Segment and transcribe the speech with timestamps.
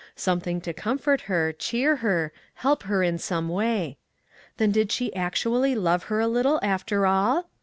[0.15, 3.99] Something to comfort her, cheer her, help her in some way.
[4.57, 7.45] Then did she actually love her a little, after all